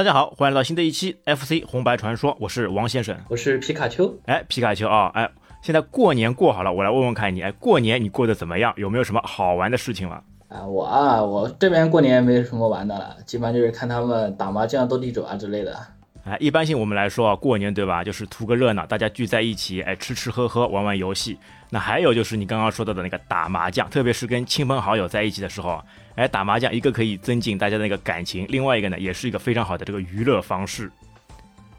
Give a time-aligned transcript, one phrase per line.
[0.00, 4.18] 大家好，欢迎来到新的一期 FC 红白传说，我是王先生，我是皮卡丘。
[4.24, 5.30] 哎，皮卡丘啊，哎，
[5.60, 8.72] 现在过年过好了，我来问问看你，哎，过年你过得怎么样？
[8.78, 10.22] 有没有什么好玩的事情吗？
[10.48, 15.78] 啊，我啊，我这边过年没什么玩的了，基本上就是看他们打麻将、斗地主啊之类的。
[16.24, 21.38] 哎，一般性我们来说啊，过年对吧，就是图个热闹，大家聚在一起，哎，吃吃喝喝，玩玩游戏。
[21.68, 25.78] 那还有就是你刚刚说到的那个打麻将，特别是跟亲朋好友在一起的时候，
[26.20, 30.92] 哎，打麻将一个可以增进大家的那个感情，另外一个呢，也是一个非常好的这个娱乐方式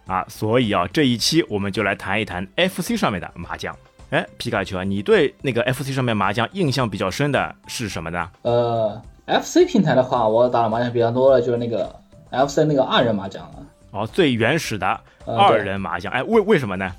[0.08, 0.26] 啊。
[0.28, 3.76] 所以啊，这一期我们就来谈一谈 FC 上面的麻将。
[4.10, 8.32] 哎，皮卡丘啊，你对那个 FC 上面麻将印象比较深的是什么呢？
[8.42, 11.96] 呃，FC 平台的话，我打的麻将比较多的就是那个
[12.32, 13.64] FC 那个二人麻将了。
[13.92, 16.92] 哦，最原始的二人麻将，哎，为为什么呢？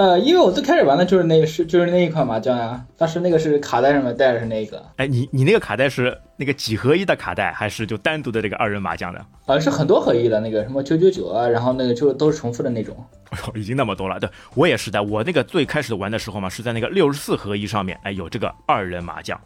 [0.00, 4.82] 呃，因为我最开始玩的就是那个是就是那一款麻将呀，当时那个是卡带上面带的是那个。
[4.96, 9.22] 哎，你你那个卡带是那个几合一的卡带，还是就单独的这个二人麻将的？
[9.44, 12.96] 呃，是很多合一的那个什么九九九啊，然后那个就都是重复的那种。
[13.28, 19.38] 哎呦，已经那么多了，对我也是的，我那个最开始玩的时候嘛，是在那个六十四合一上面，哎，有这个二人麻将。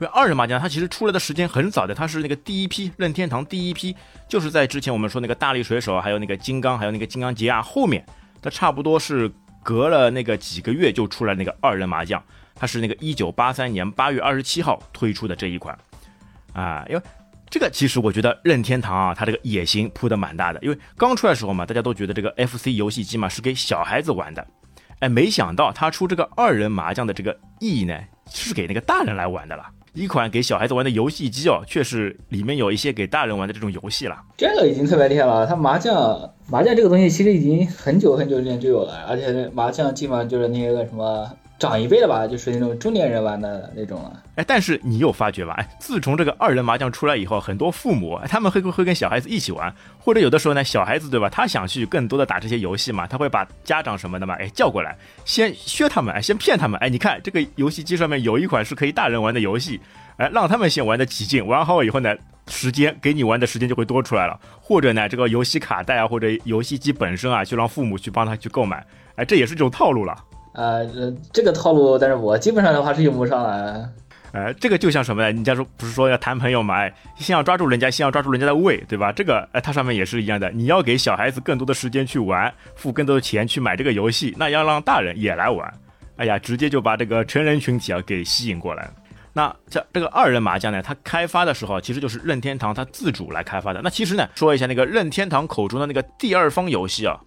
[0.00, 3.94] 因为二人麻将它其实出来的时间很早的，它是那个第一批任天堂第一批，
[4.26, 8.04] 就是在之前我们说那个大力水手，还有那个金刚，还有那个金刚杰亚后面，
[8.42, 9.30] 它差不多是
[9.62, 12.22] 隔了那个几个月就出来那个二人麻将，
[12.54, 15.76] 它是那个一九八三年八月二十七号推出的这一款，
[16.52, 17.02] 啊，因为
[17.48, 24.46] 这个其实我觉得任天堂啊，它这个野心铺的蛮大的，因为刚出来的时候嘛，大家都觉得这个 FC 游戏机嘛是给小孩子玩的，
[25.00, 27.98] 哎，没想到它出这个二人麻将的这个意义呢，
[28.30, 29.64] 是给那个大人来玩的了。
[29.92, 34.16] 一款给小孩子玩的游戏机哦，确实里面有一些给大人玩的这种游戏了。
[34.36, 35.92] 这个已经特别厉害了，它麻将
[36.50, 41.30] 麻将这个东西其实已经很久很久之前就有了，而且麻将基本上就是那个什么。
[41.60, 44.22] 长一辈的吧，就是那种中年人玩的那种了。
[44.36, 45.52] 哎，但是你有发觉吧？
[45.58, 51.28] 哎，自从这个二人麻将出来以后，很多父母他们会会跟小孩子一起玩，或者有的时候呢，小孩子对吧？
[51.28, 54.96] 他想去更多的打这些游戏嘛，他会把家长什么的嘛，哎叫过来，
[55.26, 59.78] 先削他们，哎，先骗他们，哎，你看这个游戏机上面有一款是可以大人玩的游戏，
[60.16, 62.16] 哎，让他们先玩的起劲，玩好以后呢，
[62.50, 64.38] 时间给你玩的时间就会多出来了。
[64.60, 68.84] 或者呢，这个游戏卡带啊，或者游戏机本身啊，就让父母去帮他去购买，
[69.14, 70.14] 哎，这也是一种套路了。
[70.52, 70.84] 呃，
[71.32, 73.88] 这个套路，但是我基本上的话是用不上了。
[74.32, 75.30] 呃，这个就像什么呢？
[75.32, 76.74] 人家说不是说要谈朋友嘛？
[76.74, 79.10] 哎，先要抓住人家，先要抓住人家的胃，对吧？
[79.10, 80.50] 这个，哎，它上面也是一样的。
[80.50, 85.72] 你要给小孩子更多的时间去玩，付更多的钱去买这个游戏，那要让大人也来玩。
[86.16, 88.88] 哎呀，直接就把这个成人群体啊给吸引过来。
[89.32, 93.80] 那这这个二人麻将呢，它开发的时候其实就是任天堂它自主来开发的。
[93.82, 97.20] 那其实呢，说一下那个任天堂口中的那个第二方游戏啊。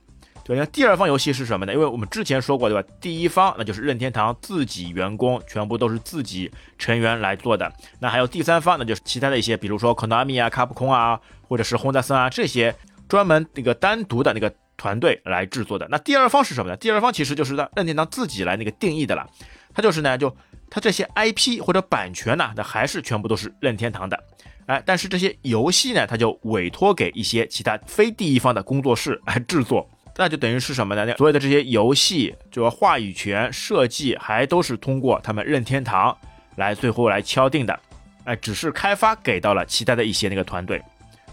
[0.45, 1.73] 对，那第二方游戏是什么呢？
[1.73, 2.85] 因为我们之前说过，对吧？
[2.99, 7.71] 第一方那就是任天堂自己员工，全部都是自己成员来做的。
[8.01, 12.75] 那还有第三方，那就是其他的一些，比如说 Konami 啊、卡普空啊，或者是红达森啊这些
[13.07, 15.87] 专门那个单独的那个团队来制作的。
[15.89, 16.75] 那第二方是什么呢？
[16.75, 19.25] 第二方其实就是让任天堂自己来那个定义的了。
[19.73, 20.35] 它就是呢，就
[20.69, 24.23] 它这些 IP 或者版权呢，那还是全部都是任天堂的。
[24.65, 29.89] 哎，但是这些游戏呢，它就委托给一些其他非第一方的工作室来制作。
[30.15, 31.15] 那就等于是什么呢？
[31.17, 36.15] 所有的这些游戏，这个话语权设计还都是通过他们任天堂
[36.55, 37.79] 来最后来敲定的，
[38.23, 40.79] 哎，只是开发给到了其他的一些那个团队，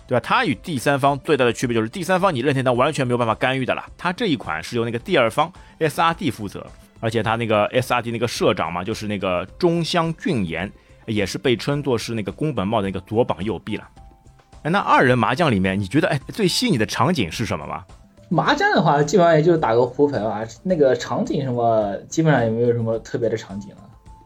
[0.09, 0.21] 对吧？
[0.21, 3.85] 它与第三方最大的区别就是，第三方你任天堂完全没有办法干预的了。
[3.99, 6.67] 它这一款是由那个第二方 SRD 负责，
[7.01, 10.71] 而且他那个 SRD 那个社长嘛，就是那个中乡俊彦，
[11.07, 13.89] 也是被称作是那个宫本茂的那个左膀右臂了。
[14.63, 17.83] 哎，那二人麻将里面，你觉得哎最吸引你的场景是什么吗？
[18.29, 20.43] 麻将的话，基本上也就是打个胡牌吧。
[20.63, 23.79] 那个场景什么，基本上也没有什么特别的场景了。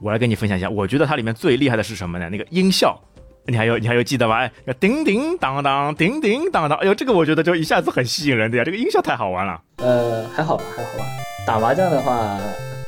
[0.02, 2.28] 我来跟你分享一下，我觉得它里面最厉害的是什么呢？
[2.28, 3.00] 那个音效，
[3.46, 4.40] 你还有你还有记得吗？
[4.40, 8.64] 哎，叮叮当当，叮叮当当，哎呦，这个我觉得就一下子很吸引人的呀。
[8.64, 9.62] 这个音效太好玩了。
[9.76, 11.23] 呃，还好吧，还好吧。
[11.46, 12.38] 打麻将的话，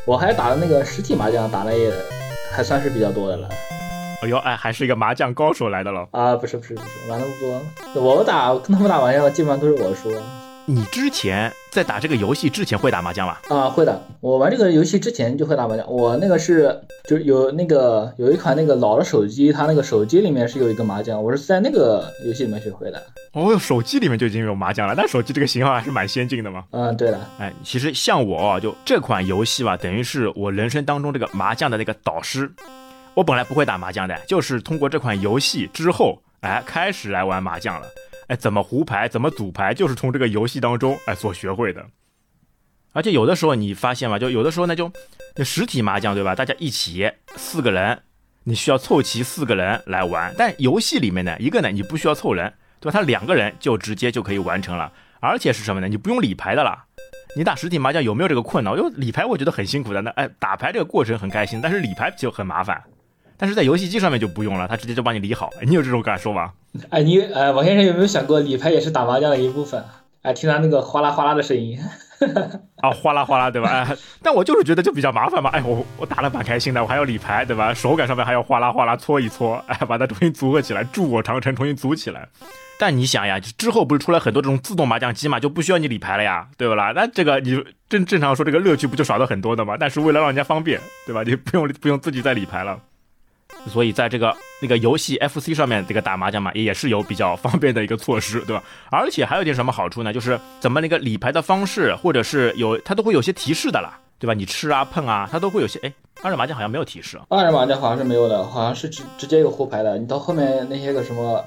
[0.07, 1.93] 我还打的那个实体麻将，打的也
[2.51, 3.49] 还算是比较多的了。
[4.23, 6.09] 哎呦，哎，还是一个麻将高手来的了。
[6.13, 8.03] 啊，不是不是不是，玩的不多。
[8.03, 10.11] 我打跟他们打麻将，基本上都是我输。
[10.69, 13.37] 你之前在打这个游戏之前会打麻将吗？
[13.49, 14.03] 啊，会的。
[14.21, 15.87] 我玩这个游戏之前就会打麻将。
[15.89, 16.77] 我那个是
[17.09, 23.01] 就是有那个有一款那个老的手机，它那个手机里面是有一个麻将，我是在那个游戏里面学会的。
[23.33, 26.65] 哦，手机里面就已经有麻将了，但手机这个型号还是蛮先进的嘛。
[26.73, 27.21] 嗯，对的。
[27.39, 32.51] 哎，其实像我啊，就这款游戏吧，等于是我人生当中这个麻将的那个导师。
[33.15, 37.87] 我本来不会打麻将的，就是通过这款游戏之后，哎，开始来玩麻将了。
[38.29, 41.85] 哎，怎么胡牌，怎么组牌，就是从这个游戏当中哎所学会的。
[42.93, 44.91] 而且有的时候你发现嘛，就有的时候呢，就
[45.37, 46.35] 那实体麻将对吧？
[46.35, 48.03] 大家一起四个人，
[48.45, 50.35] 你需要凑齐四个人来玩。
[50.37, 52.99] 但游戏里面呢，一个呢你不需要凑人，对吧？
[52.99, 54.91] 他两个人就直接就可以完成了，
[55.21, 55.89] 而且是什么呢？
[55.89, 56.85] 你不用理牌的啦。
[57.37, 58.77] 你打实体麻将有没有这个困扰？
[58.79, 62.83] 因为理牌我觉得很辛苦的，那哎，打牌这个过程很开心，但是理牌就很麻烦。
[63.39, 65.51] 但是在游戏机上面就不用了，他直接就帮你理好。
[65.63, 66.53] 你有这种感受吗？
[66.91, 69.83] 哎，你呃，王先生有没有想过理牌也是打麻将的一部分？
[70.23, 71.79] 哎，听他那个哗啦哗啦的声音，
[72.83, 73.69] 啊，哗啦哗啦，对吧？
[73.71, 75.51] 哎，但我就是觉得就比较麻烦嘛。
[75.51, 77.73] 哎，我我打的蛮开心的，我还要理牌，对吧？
[77.73, 82.29] 手感上面还要哗啦哗啦搓一搓，哎，把它重新组合起来，助我长城重新组起来。
[82.79, 86.93] 但你想呀，之后不是出来很多这种自动麻将机嘛，就不需要你理牌了呀，对不啦？
[86.95, 89.77] 那这个你正正常说这个乐趣不就少了很多的嘛？
[89.79, 91.23] 但是为了让人家方便，对吧？
[91.25, 92.79] 你不用不用自己再理牌了。
[93.69, 98.63] 所以在这个那个游戏 FC 上面，这个打麻将嘛，也是有比较 方便的一个措施，对吧？
[98.91, 100.13] 而且还有点什么好处呢？
[100.13, 104.35] 就是怎么那个理牌的方式，或者是有它都会有些提示的啦，对吧？
[104.35, 105.79] 你吃啊碰啊，它都会有些。
[105.81, 105.93] 哎，
[106.23, 107.21] 二人麻将好像没有提示。
[107.29, 109.99] 二人麻将好像是没有的，好像是直直接有胡牌的。
[109.99, 111.45] 你到后面那些个什么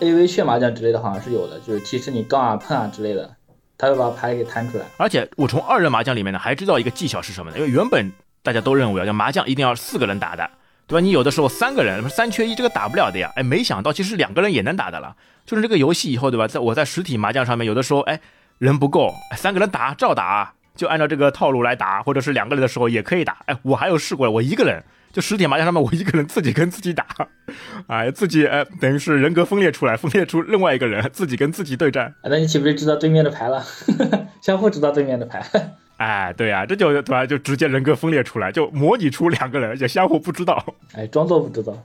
[0.00, 3.30] AV 血麻将之类的，好像是有的，就是提示你杠啊碰啊之类的，
[3.78, 4.84] 他会把牌给弹出来。
[4.98, 7.58] 而且我从二人麻将里面呢，还知道一个技巧是什么呢？
[7.58, 8.12] 因为原本
[8.42, 10.50] 大家都认为啊，麻将一定要四个人打的。
[10.90, 11.00] 对吧？
[11.00, 13.30] 你有的时候三个人，三缺一，这个打不了的呀。
[13.36, 15.14] 哎，没想到其实两个人也能打的了。
[15.46, 16.48] 就是这个游戏以后，对吧？
[16.48, 18.20] 在我在实体麻将上面，有的时候哎
[18.58, 23.38] 人不够，三个人打照打，就按照这个套路来打，或者是两个人的时候也可以打。
[23.46, 24.82] 哎，我还有试过，我一个人
[25.12, 27.06] 就实体麻将上面，我一个人自己跟自己打，
[27.86, 32.12] 哎，自己哎等于是人格分裂出来，分裂出另外一个人，自己跟自己对战。
[32.24, 33.64] 那你岂不是知道对面的牌了？
[34.42, 35.44] 相互知道对面的牌。
[36.00, 37.28] 哎，对呀，这就突然？
[37.28, 40.64] 就直接人格分裂出来，就模拟出两个人，也相互不知道。
[40.94, 41.76] 哎，装作不知道。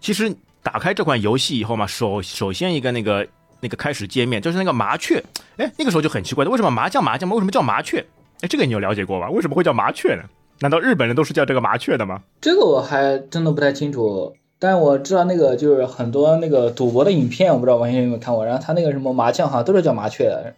[0.00, 0.30] 其实
[0.62, 3.26] 打开这款游戏以后嘛，首首先一个那个
[3.60, 5.24] 那个开始界面就是那个麻雀，
[5.56, 8.04] 哎，那个时候就很奇怪的，为什么麻将麻将嘛，为什么叫麻雀？
[8.42, 9.30] 哎，这个你有了解过吧？
[9.30, 10.24] 为什么会叫麻雀呢？
[10.60, 12.20] 难道日本人都是叫这个麻雀的吗？
[12.42, 20.54] 这个我还真的不太清楚，但我知道那个就是很多那个赌博的影片，我不知道王先生有没有看过，然后他那个什么麻将好像都是叫麻雀的。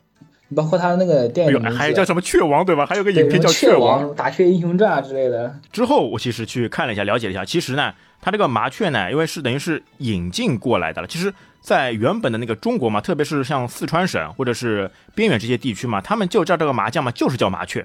[0.54, 2.86] 包括他那个电影，还有叫什么雀王对吧？
[2.86, 5.58] 还有个影片叫雀王，打雀英雄传啊之类的。
[5.72, 11.08] 之后我其实去看了一下，了解了一下，其实呢，他这个麻雀呢，因为是等于是引进过来的了。
[11.08, 17.84] 其实，在原本的那个中国嘛，特别是像四川省或者是边远这些地区嘛，他们就叫这个麻将嘛，就是叫麻雀。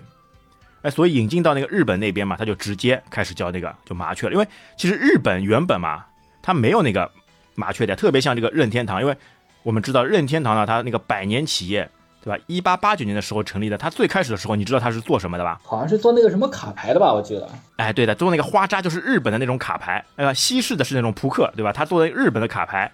[0.84, 4.34] 哎，所以引进到那个日本那边嘛，他就直接开始叫那个就麻雀了。
[4.34, 4.48] 因为
[4.78, 6.06] 其实日本原本嘛，
[6.44, 7.10] 它没有那个
[7.56, 9.16] 麻雀的，特别像这个任天堂，因为
[9.64, 11.90] 我们知道任天堂呢，它那个百年企业。
[12.24, 12.44] 对吧？
[12.48, 15.60] 一八八九年的时候成立的，它最开始的时候，你知道它是做什么的吧？
[15.64, 17.50] 好像是做那个什么卡牌的吧，我记得。
[17.78, 20.06] 哎，对的，做那个花扎，就是日本的那种卡牌。
[20.18, 21.74] 呃，西式的是那种扑克，对吧？
[21.74, 22.92] 他做的日本的卡牌，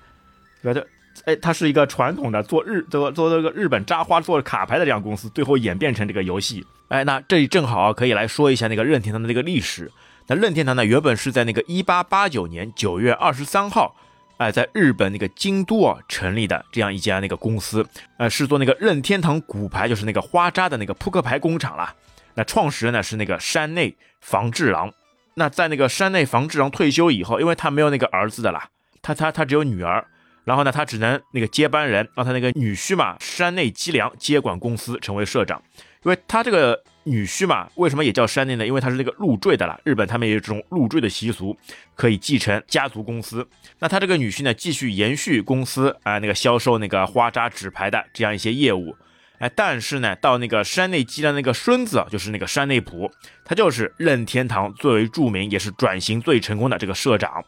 [0.62, 0.82] 对吧？
[1.26, 6.66] 哎，它是一个传统的做日做做这个日本扎花做卡牌的这样公司，最后演变成这个游戏。
[6.90, 9.92] 哎，那这里正好可以来说一下那个任天堂的这个历史。
[10.28, 13.96] 那任天堂呢，原本是在那个一八八九年九月二十三号。
[14.38, 17.86] 哎，在日本那个京都啊成立的这样一家那个公司，
[18.18, 21.96] 呃，是做那个任天堂骨牌，就是那个花扎的那个扑克牌工厂啦。
[22.36, 24.94] 那创始人呢是那个山内房治郎。
[25.34, 28.70] 那在那个山内房治郎退休以后，因为他没有那个儿子的啦，
[29.02, 30.06] 他他他只有女儿，
[30.44, 35.62] 然后呢，他只能那个接班人让他那个女婿嘛山内基良接管公司，成为社长，
[36.04, 36.84] 因为他这个。
[37.08, 38.68] 女婿嘛，为什么也叫山内呢？
[38.68, 39.80] 因为他是那个入赘的啦。
[39.84, 41.58] 日本他们也有这种入赘的习俗，
[41.96, 43.48] 可以继承家族公司。
[43.80, 48.96] 那他这个女婿呢，继续延续公司啊那个销售那个花扎纸牌的这样一些业务。
[49.40, 53.12] 哎，但是呢，到那个山内基的那个孙子，就是那个山内溥，
[53.46, 57.46] 他就是任天堂最为著名，也是转型最成功的这个社长。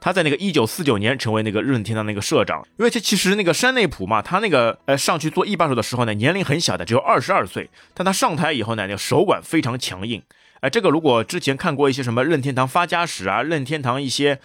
[0.00, 10.22] 他在那个一九四九年成为那个任天堂那个社长，因为他其实那个山内溥嘛，他那个呃上去做一把手的时候呢，年龄很小的，只有二十二岁，但他上台以后呢，那个手腕非常强硬。
[10.60, 14.40] 哎，这个如果之前看过一些什么任天堂发家史啊，任天堂一些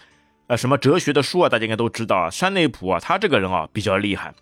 [0.48, 4.34] 呃什么哲学的书啊，大家应该都知道啊，山内溥啊，他这个人啊比较厉害，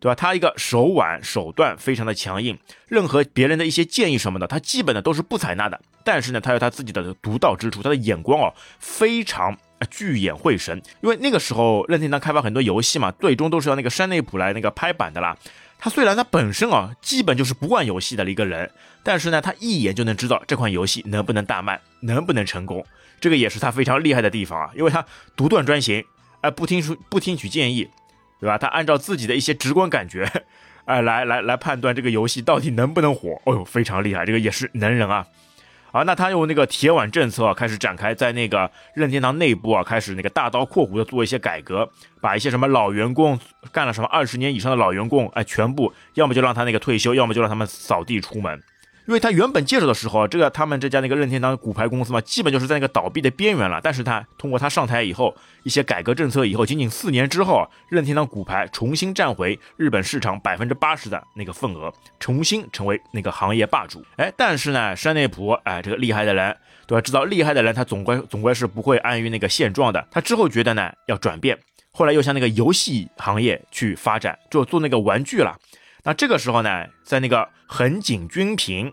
[0.00, 0.14] 对吧？
[0.14, 5.80] 他一个手腕手段非常的强硬，任何别人的一些建议什么的，他基本的都是不采纳的。
[6.04, 9.56] 但是呢，他有他自己的独到之处，他的眼光啊非常。
[9.84, 15.36] 巨眼会神，因为那个时候任天堂开发很多游戏嘛，最终都是要那个山内溥来那个拍板的啦。
[15.78, 18.70] 他虽然他本身啊，基本就是不玩游戏的一个人，
[19.02, 22.86] 但是呢，他一眼就能知道这款游戏能不能大卖，能不能成功，
[23.20, 24.70] 这个也是他非常厉害的地方啊。
[24.76, 26.04] 因为他独断专行，
[26.40, 27.88] 哎，不听说不听取建议，
[28.38, 28.56] 对吧？
[28.56, 30.30] 他按照自己的一些直观感觉，
[30.84, 33.42] 哎，来来来判断这个游戏到底能不能火。
[33.44, 35.26] 哦呦，非常厉害，这个也是能人啊。
[35.92, 41.88] 啊，那他用那个铁腕政策，开始展开在那个任天堂内部啊，开始那个大刀阔斧的做一些改革，
[42.20, 43.38] 把一些什么老员工
[43.70, 48.62] 干了什么二十年以上的老员工，哎，全部要么就让他那个退休，要么就让他们扫地出门。
[49.06, 53.80] 因为他原本接手的时候，这个他们这家那个任天堂骨牌公司嘛，基本就是在那个倒闭的边缘了。
[53.82, 64.04] 但是他通过他上台以后，一些改革政策以后，仅仅四年之后，任天堂骨牌重新占回日本市场百分之八十的那个份额，重新成为那个行业霸主。
[64.16, 66.56] 哎，但是呢，山内普，哎，这个厉害的人，
[66.86, 67.00] 对吧？
[67.00, 70.06] 知道厉害的人，他总归总归是不会安于那个现状的。
[70.12, 71.58] 他之后觉得呢，要转变，
[71.90, 75.58] 后来又向那个游戏行业去发展，就做那个玩具了。
[76.04, 78.92] 那这个时候呢，在那个横井军平，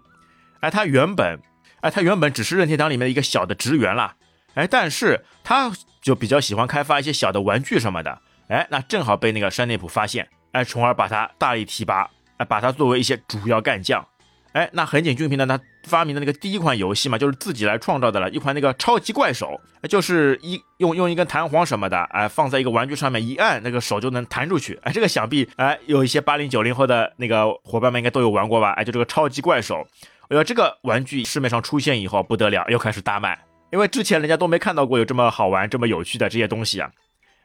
[0.59, 1.39] 哎，他原本，
[1.81, 4.15] 哎，他原本只是任天堂里面的一个小的职员啦，
[4.53, 14.05] 哎，但是他就比较喜欢开发一些小的玩具什么的，哎，那正好被那个山内普发现，哎，从而把他大力提拔，哎，把他作为一些主要干将。
[14.53, 15.45] 哎，那横井军平呢？
[15.45, 19.59] 他发明的那个第一款游戏嘛，就是自己来创造的了，一款那个超级怪手，
[19.89, 24.79] 就是一用用一根弹簧什么的，哎，放在一个玩具上面一按，那个手就能弹出去。
[24.83, 28.71] 哎，这个想必哎有一些八零九零后的那个伙伴们应该都有玩过吧？
[28.73, 29.85] 哎，就这个超级怪手，
[30.29, 33.39] 哎呦，这个玩具市面上出现以后不得了，又开始大卖，
[33.71, 36.89] 因为之前人家都没看到过有这么好玩、这么有趣的这些东西啊。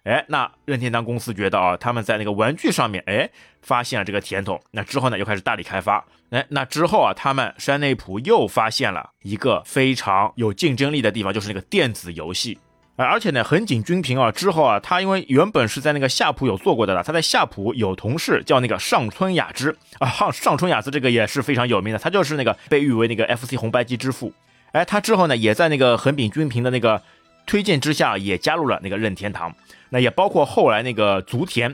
[0.05, 3.29] 哎，那任天堂公司觉得啊，他们在那个玩具上面，哎，
[3.63, 4.61] 发现了这个甜头。
[4.73, 6.05] 那之后呢，又开始大力开发。
[6.31, 12.59] 哎，那之后啊，他们山内普又发现了一个非常有竞争力的地方，就是那个电子游戏。
[12.97, 24.33] 而且呢，横井军平啊，之后啊，他因为原本是在那个夏普有做过的了，他在夏普有同事叫那个上村雅之啊，上上村雅之这个也是非常有名的，他就是那个被誉为那个 FC 红白机之父。
[24.73, 27.03] 哎，他之后呢，也在那个横井军平的那个
[27.47, 29.53] 推荐之下，也加入了那个任天堂。
[29.95, 31.73] 那也包括后来那个足田，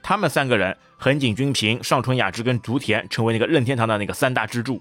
[0.00, 4.80] 他们三个人，横井军平、上村雅之跟足田，成为那个任天堂的那个三大支柱。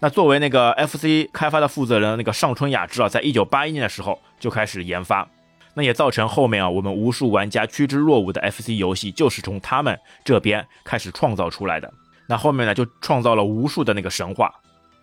[0.00, 5.26] 那作为那个 FC 开发的负责人，那个上村雅之啊，在一九八一年的时候就开始研发，
[5.72, 11.90] 那也造成后面啊，我们无数玩家趋之若鹜的 FC 游戏，就是从他们这边开始创造出来的。
[12.28, 14.52] 那后面呢，就创造了无数的那个神话。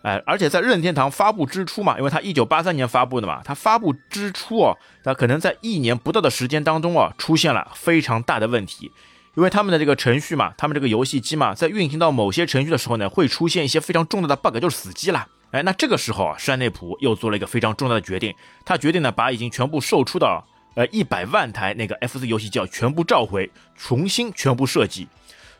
[0.04, 8.92] 哎，而且在任天堂发布之初嘛，因为它一九八三年发布的嘛，它发布之初哦，它可能在一年不到的时间当中啊，出现了非常大的问题，
[9.34, 15.26] 因为他们的这个程序嘛，他们这个游戏机嘛，在运行到某些程序的时候呢，会出现一些非常重大的 bug，就是死机了。
[15.52, 18.34] 哎，那这个时候啊，山内普又做了一个非常重大的决定，
[18.66, 20.44] 他决定呢，把已经全部售出的
[20.74, 25.08] 呃一百万台那个 FC 游戏机全部召回，重新全部设计，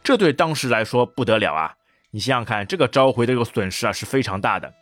[0.02, 1.76] 这对当时来说不得了啊。
[2.14, 4.72] 你想想看，这个召回的这个损失啊是非常大的，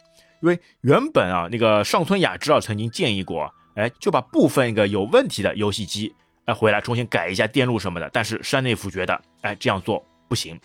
[0.42, 10.60] 因为原本啊那个上村雅之啊曾经建议过，哎就把部分一个有问题的游戏机哎回来重新改一下电路什么的，但是山内府觉得哎这样做不行，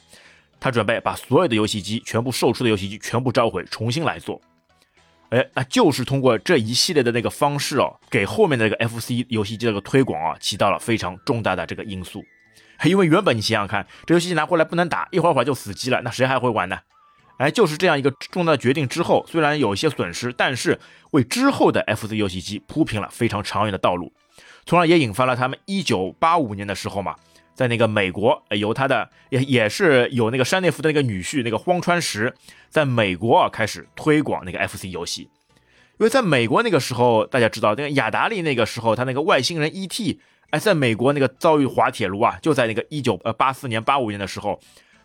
[0.59, 4.41] 他准备把所有的游戏机全部售出的游戏机全部召回，重新来做，
[5.29, 12.21] 哎那就是通过这一系列的那个方式哦，给后面的这个 FC 游戏机这个推广啊起到了非常重大的这个因素。
[12.83, 16.79] 因为原本你想想看，这游戏机拿回来不能打，一会儿会儿就死机了，那谁还会玩呢？
[17.37, 20.79] 哎，就是这样一个重大决定之后，虽然有一些损失，但是
[21.11, 24.11] 为之后的 FC 游戏机铺平了非常长远的道路，
[24.65, 27.15] 从而也引发了他们1985年的时候嘛，
[27.53, 32.33] 在那个美国，由他的也也是有那个山内福的那个女婿那个荒川石，
[32.69, 35.29] 在美国啊开始推广那个 FC 游戏，
[35.99, 40.17] 因为在美国那个时候，大家知道那个雅达利那个时候，他那个外星人 ET。
[40.51, 44.59] 哎，在美国那个遭遇滑铁卢啊，就在那个一九呃八四年八五年的时候，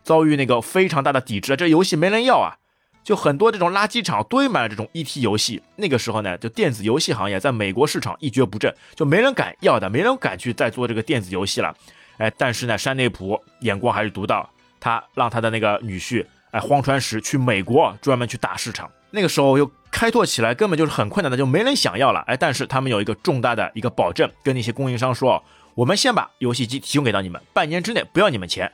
[0.04, 2.56] 遭遇那个非常大的抵制，这游戏没人要啊，
[3.02, 5.60] 就很多这种垃圾场堆满了这种 ET 游戏。
[5.76, 11.74] 那个时候呢，就电子游戏行业在美国市场一蹶不振，就没人敢要的，没人敢去再做这个电子游戏了。
[12.18, 18.88] 哎，但是呢，山内普眼光还是独到，他让他的那个女婿哎荒川石去美国专门去打市场。
[19.10, 22.24] 那个时候又开拓起来，根本就是很困难的，就没人想要了。
[22.26, 25.40] 哎，但是他们有一个重大的一个保证，跟那些供应商说，
[25.74, 28.72] 我们先把游戏机提供给到你们，半年之内不要你们钱，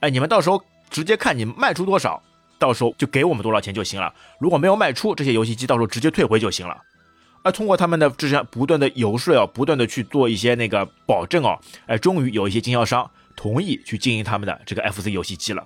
[0.00, 2.20] 哎，你们到时候直接看你们卖出多少，
[2.58, 4.12] 到时候就给我们多少钱就行了。
[4.40, 6.82] 如果没有卖出这些游戏机，到时候直接退回就行了。
[7.42, 15.62] 而通过他们的之前不断的游说啊，不断的去做一些那个保证哦，哎，终于有一些经销商同意去经营他们的这个 FC 游戏机了。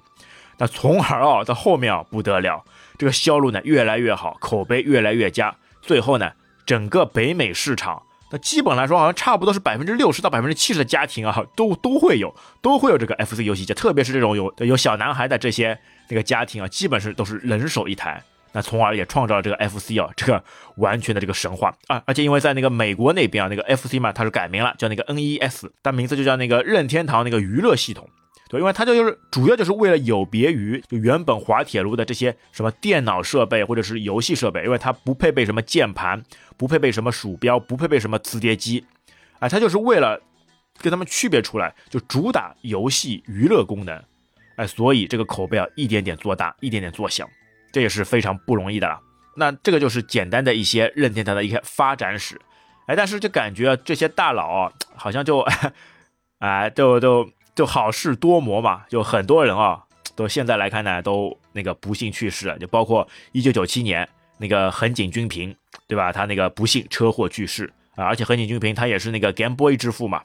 [0.59, 2.65] 那从而啊，到后面啊不得了。
[2.99, 6.33] 这个销路呢越来越好，口碑越来越佳，最后呢，
[6.67, 20.43] 整个北美市场，那基本来说好像差不多是百分之六十到百分之七十的家庭啊，都都会有，都会有这个 FC 游戏机，特别是这种有有小男孩的这些那个家庭啊，基本是都是人手一台，那从而也创造了这个 FC 啊，这个
[20.79, 28.11] 完全的这个神话啊，而且因为在那个美国那边啊，那个 FC 嘛，它是改名了，叫那个 NES，但名字就叫那个任天堂那个娱乐系统。
[28.49, 36.23] 对，因为它就就是主要就是为了有别于就原本滑铁卢的这些什么电脑设备或者是游戏设备，因为它不配备什么键盘，
[36.57, 38.85] 不配备什么鼠标，不配备什么磁碟机，
[39.39, 40.21] 啊，它就是为了
[40.81, 44.03] 跟他们区别出来，就主打游戏娱乐功能，
[44.57, 47.29] 哎，所以这个口碑啊一点点做大，一点点做响。
[47.71, 48.99] 这也是非常不容易的了。
[49.37, 52.41] 那这个就是简单的一些任天堂的一些发展史。
[52.87, 55.45] 哎，但是就感觉这些大佬啊，好像就，
[56.41, 59.83] 哎，都都就好事多磨嘛，就很多人啊，
[60.15, 65.53] 都现在来看呢，都那个不幸去世了，就包括一九九七年那个横井军平，
[65.89, 66.13] 对吧？
[66.13, 70.23] 他那个不幸车祸去世啊，而且横井军平他也是那个 Game Boy 之父嘛。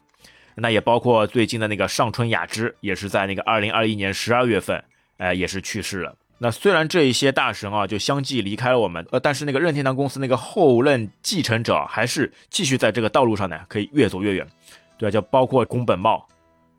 [0.54, 4.84] 那也包括最近的那个上春雅之，也是在那个二零二一年十二月份，
[5.18, 6.16] 哎，也是去世了。
[6.38, 14.48] 那虽然这一些大神啊，就相继离开了我们，呃，但是那个任天堂公司那个后任继承者还是继续在这个道路上呢，可以越走越远，
[15.00, 15.12] 对吧？
[15.12, 16.24] 就包括宫本茂，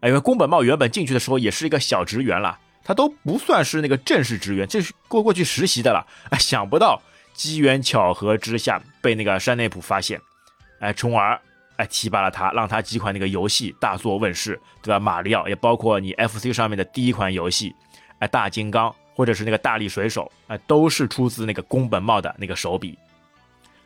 [0.08, 7.00] 因为宫本茂原本进去的时候也是一个小职员了，他都不算是那个正式职员，这是过过去实习的了，哎，想不到
[7.32, 10.20] 机缘巧合之下被那个山内普发现，
[10.80, 11.40] 哎，从而。
[11.76, 15.00] 哎，提拔了他，让他几款那个游戏大作问世，对吧？
[15.00, 17.74] 马里奥也包括你 FC 上面的第一款游戏，
[18.20, 22.96] 哎，大金刚或者是那个大力水手，哎，都是出自那个宫本茂的那个手笔。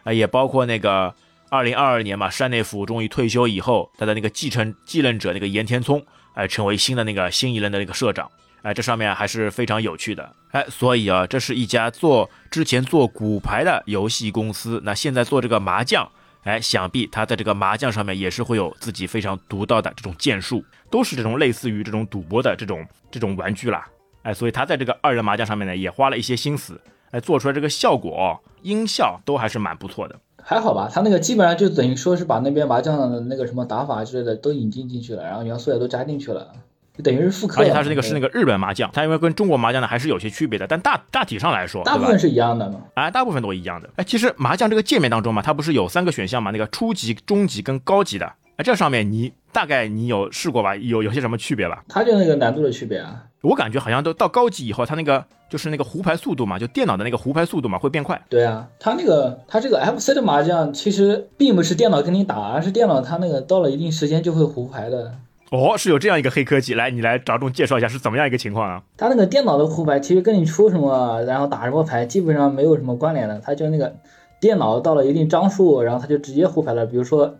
[0.05, 1.15] 啊，也包括那个
[1.51, 8.31] 二零二二年嘛，山内府终于退休以后，他的那个继承继任者那个岩田聪，哎，成为新的那个新一任的那个社长。
[8.63, 10.35] 哎，这上面还是非常有趣的。
[10.51, 16.07] 哎，所以啊，这是一家做之前做骨牌的游戏公司，那现在做这个麻将。
[16.43, 23.87] 哎，想必他在这个麻将上面也是会有自己非常独到的这种剑术，都是这种类似于这种赌博的这种这种玩具啦。
[24.23, 30.19] 哎，所以他在这个二人麻将上面呢，也花了一些心思，哎，做出来这个效果音效都还是蛮不错的。
[30.49, 36.51] 还好吧，他那个基本上就等于说是把那边麻将的那个什么打法之类的都引进进去了，然后元素也都加进去了。
[36.97, 43.91] 就等于是复刻，而且它是那个是那个日本麻将，它因为跟中国麻将呢还是有些区别的，但大大体上来说，大部分是一样的嘛，啊，大部分都一样的。
[43.97, 48.25] 哎，其实麻将这个界面当中嘛，它不是有三个选项嘛，那个初级、中级跟高级的，
[48.57, 50.75] 哎，这上面你大概你有试过吧？
[50.75, 51.85] 有有些什么区别吧？
[51.89, 58.21] 它就那个难度的区别啊，我感觉好像都到高级以后，它那个就是那个胡牌速度嘛，就电脑的那个胡牌速度嘛会变快。
[58.29, 65.15] 对啊，它那个它这个 FC 的麻将其实并不是电脑跟你打，而是电脑它那个到了一定时间就会胡牌的。
[65.51, 68.83] 哦，是有这样一个黑科技，来，你来着重介绍一下是怎么样一个情况啊？
[68.97, 73.95] 它那个电脑的胡牌其实跟你出什么，然后打什么牌基本上没有什么关联的，它就那个
[74.41, 76.85] 电脑到了一定张数，然后它就直接胡牌了。
[76.85, 77.37] 比如说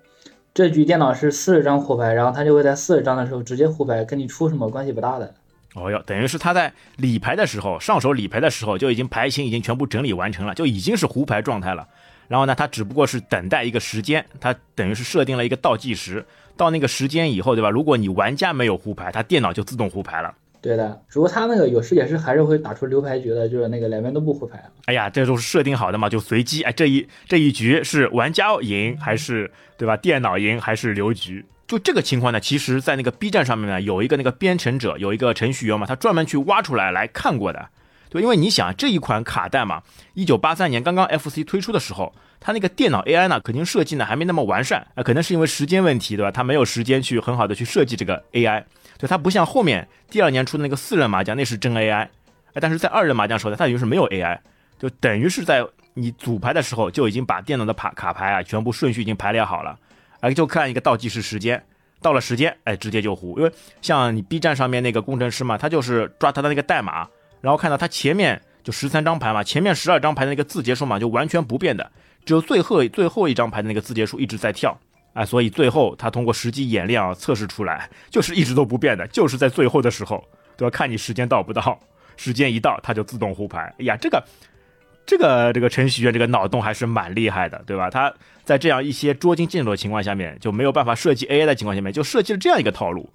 [0.55, 5.35] 这局电脑是四十张胡牌，然后它就会在四十张的时候直接胡牌，跟你出什么关系不大的。
[5.75, 11.87] 哦哟，等于是他在理牌的时候，上手理牌的时候就已经牌型已经全部整理完成了，就已经是胡牌状态了。
[12.27, 16.25] 然后呢，他只不过是等待一个时间，他等于是设定了一个倒计时。
[16.57, 17.71] 到那个时间以后，对吧？
[17.71, 20.35] 如果你玩家没有胡牌，他电脑就自动胡牌了。
[20.61, 24.61] 对的，只不过他那个有时也是还是会打出留牌局的，就是那个两边都不胡牌。
[24.87, 26.63] 哎呀，这都是设定好的嘛，就随机。
[26.65, 29.97] 哎，这一这一局是玩家赢还是对吧？
[29.97, 31.47] 电脑赢还是留局？
[31.69, 37.69] 就这个情况呢，其实在那个 B 站上面呢，有一个那个编程者，有一个程序员嘛，他专门去挖出来来看过的。
[38.11, 39.83] 对，因为你想这一款卡带嘛，
[40.15, 42.13] 一九八三年刚刚 FC 推出的时候。
[42.41, 46.31] 它那个电脑 AI 呢，肯定设计呢还没那么完善啊，可能是因为时间问题，对吧？
[46.31, 48.63] 它没有时间去很好的去设计这个 AI，
[48.97, 52.11] 对，它不像后面第二年出的那个四人麻将，那是真 AI，哎，
[52.61, 54.39] 但是在二人麻将时候呢，它就是没有 AI，
[54.79, 59.77] 就等于是在你组牌的时候就已经把电脑的卡卡牌啊全部顺序已经排列好了，
[60.21, 61.63] 哎，就看一个倒计时时间，
[62.01, 67.09] 到了时间，哎，直接就胡，因为像你 B 站上面那个工程师嘛，他就是抓他的那个代码，
[67.41, 71.91] 然后看到他前面就十三张牌嘛，前面十二张牌的那个字节数码就完全不变的。
[72.25, 74.79] 只有最后最后一张牌的那个字节数一直在跳，
[75.15, 80.23] 哎，所以最后他通过实际演练啊测试出来，就是一直都不变的，就是在最后的时候
[80.57, 81.79] 都要看你时间到不到，
[82.17, 83.73] 时间一到它就自动胡牌。
[83.79, 84.23] 哎呀，这个
[85.09, 87.89] 这个这个程序员这个脑洞还是蛮厉害的，对吧？
[87.89, 88.13] 他
[88.45, 93.09] 在这样一些捉襟见肘的情况下面，就没有办法设计 AI 的情况下面，就设计了这样一个套路。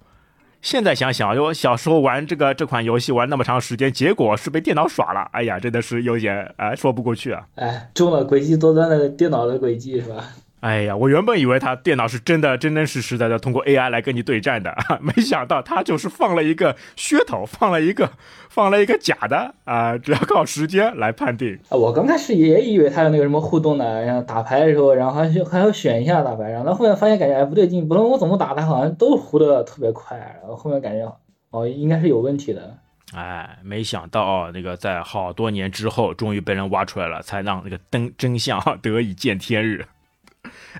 [0.60, 5.20] 现在想想，我小时候玩这个这款游戏玩那么长时间，结果是被电脑耍了。
[5.30, 7.46] 哎呀，真的是有点哎说不过去啊！
[7.54, 10.24] 哎，中了诡计多端的电脑的诡计是吧？
[10.64, 18.10] 哎呀，我原本以为他电脑是真的真真实实的通过 AI 来跟你对战的， 没想到他就是放了一个噱头，放了一个
[18.48, 21.58] 放了一个假的啊，只要靠时间来判定。
[21.68, 31.04] 啊，我刚开始也以为他有那个什么互动的，然后打牌的时候，然后还还要选一下打牌，然后后面发现感觉哎不对劲，不论我怎么打，他好像都胡的特别快，然后后面感觉
[31.50, 32.74] 哦应该是有问题的。
[33.14, 39.84] 哎，没想到啊，那个在好多年之后，终于被人挖出来了，才让那个灯真相得以见天日。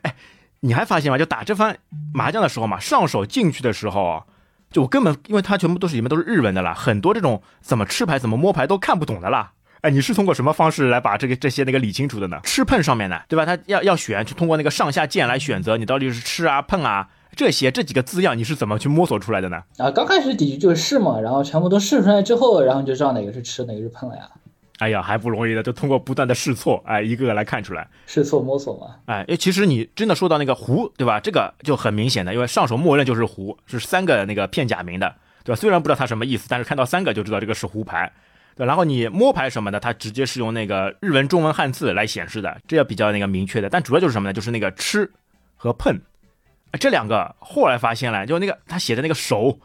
[0.02, 0.14] 哎，
[0.60, 1.18] 你还发现吗？
[1.18, 1.76] 就打这番
[2.12, 4.24] 麻将的时候嘛，上手进去的时候，
[4.70, 9.52] 就我根本因为它全部都是里面都是日文的啦，很多这种怎么吃牌、怎么摸牌都看不懂的啦。
[9.82, 12.40] 哎，你是通过什么方式来把这个这些那个理清楚的呢？
[12.42, 13.44] 吃碰上面呢，对吧？
[13.44, 19.62] 他要要选，就通过那个上下键来选择，你到底是吃啊、碰啊这些这几个字样，你是怎么去摸索出来的呢？
[19.76, 24.22] 啊，刚开始底局就是试嘛，然后全部都试出来之后，然后就知道哪个是吃，哪个是碰了呀。
[24.78, 28.96] 哎呀，还不容易的，就通过不断的试错，哎，一个个来看出来，试错摸索嘛。
[29.06, 31.20] 哎，因为其实你真的说到那个胡，对吧？
[31.20, 35.60] 这个就很明显的，因为上手默认就是胡，是三个那个片假名的，对吧？
[35.60, 38.12] 虽然不知道它什么意思，但是看到三个就知道这个是胡牌。
[38.56, 43.68] 对，然后你摸牌什么的，它直接是用那个日文、中文汉字来显示的，这要比较那个明确的。
[43.68, 44.32] 但主要就是什么呢？
[44.32, 45.10] 就是那个吃
[45.56, 46.00] 和碰，
[46.78, 49.58] 这两个后来发现了，就那个他写的那个手，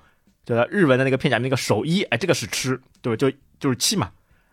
[0.44, 0.66] 对吧？
[0.72, 3.16] 日文的那个片假名那个手一，哎，这个是吃，对吧？
[3.16, 4.10] 就就是七嘛，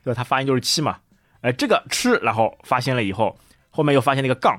[0.06, 0.16] 对吧？
[0.16, 0.98] 它发音就是七嘛，
[1.40, 3.36] 哎，这个吃，然后发现了以后，
[3.70, 4.56] 后面又发现那个杠，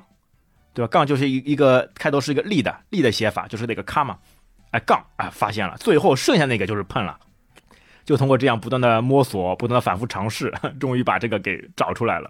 [0.74, 0.90] 对吧？
[0.90, 4.18] 杠就是一一个开头是一个力的力的写法，就是那个卡嘛，
[4.72, 7.18] 哎，杠啊，发现了，最后剩下那个就是碰了。
[8.04, 12.30] 就通过这样不断的摸索，不断的反复尝试， 终于把这个给找出来了。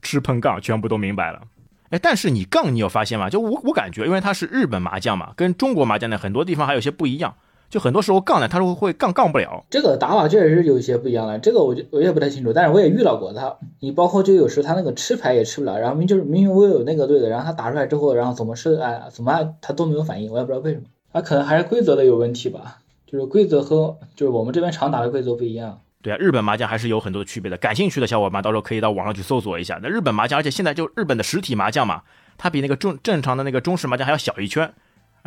[0.00, 1.42] 吃碰杠全部都明白了。
[1.90, 3.28] 哎，但是你杠你有发现吗？
[3.28, 7.36] 就我我感觉，因为它是日本麻将嘛，跟中国麻将呢很多地方还有些不一样。
[7.74, 9.64] 就很多时候杠呢，他说会杠杠不了。
[9.68, 11.36] 这个打法确实是有一些不一样的。
[11.40, 13.52] 这个我就我也不太清楚，但是我也遇到过他。
[13.80, 20.84] 你包括就有时他那个吃牌也吃不了，然后明就是明明我有那个对的，然后他打出来之后，然后怎么吃哎怎么按他都没有反应，我也不知道为什么。
[21.12, 22.78] 他可能还是规则的有问题吧。
[23.08, 25.80] 就是规则和就是我们这边常打的规则不一样。
[26.00, 27.56] 对啊，日本麻将还是有很多区别的。
[27.56, 29.80] 感兴趣的小伙伴到时候可以到网上去搜索一下。
[29.82, 32.02] 那日本麻将，而且现在就日本的实体麻将嘛，
[32.38, 34.72] 它比那个正正常的那个中式麻将还要小一圈，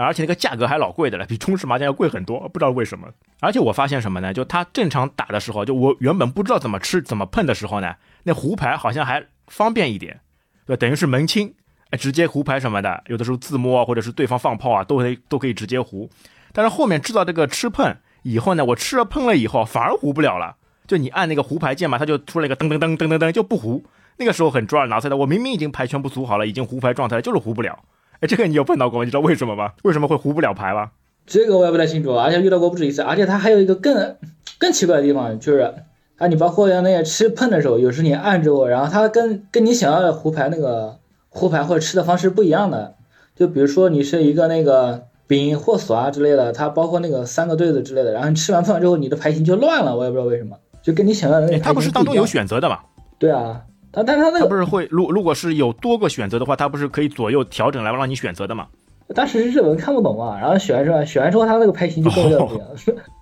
[0.06, 3.08] 而且那个价格还老贵的了，比中式麻将要贵很多，不知道为什么。
[3.40, 4.34] 而且我发现什么呢？
[4.34, 10.20] 就它正常打的时候，就我原本不知道怎么吃怎么碰的时候呢，那胡牌好像还方便一点，
[10.66, 11.54] 对，等于是门清，
[11.90, 16.10] 哎，直接胡牌什么的，有的时候自摸，或者是对方放炮啊，都可以都可以直接胡。
[16.54, 17.96] 但是后面知道这个吃碰。
[18.24, 20.58] 以后呢，我吃了碰了以后，反而胡不了了。
[20.86, 23.86] 就你按那个胡牌键嘛，它就出了一个噔噔噔噔噔噔，就不胡。
[24.18, 25.16] 那个时候很抓耳挠腮的。
[25.16, 27.80] 我明明已经牌全部组好了，已经胡牌状态了，就是胡不了。
[28.20, 29.06] 哎，这个你有碰到过吗？
[29.06, 29.74] 你知道为什么吗？
[29.84, 30.92] 为什么会胡不了牌吗？
[31.26, 33.02] 这个我也不太清楚，而且遇到过不止一次。
[33.02, 34.16] 而且它还有一个更
[34.58, 35.74] 更奇怪的地方，就是
[36.18, 41.00] 啊，你包括像那些吃碰的时候，有时你按住，然后它跟跟你想要的胡牌那个
[41.30, 42.96] 胡牌或者吃的方式不一样的。
[43.36, 45.06] 就比如说你是一个那个。
[45.28, 51.60] 饼或锁啊之类的，它包括那个三个对子之类的，然后你吃完饭之后，你的牌型就乱了，我也不知道为什么，就跟你想要的那个。
[51.60, 52.80] 它不是当中有选择的吗？
[53.20, 53.62] 对啊，
[53.98, 58.68] 它但是它那个它不是会，如如果是有多个选择的话，他不是可以左右调整来让你选择的吗？
[59.16, 62.68] 当时日文看不懂啊，然后选完选完之后，他那个牌型就跟我不一样。